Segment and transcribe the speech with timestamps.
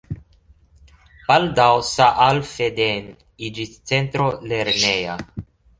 [1.27, 3.13] Baldaŭ Saalfelden
[3.51, 5.25] iĝis centro lerneja.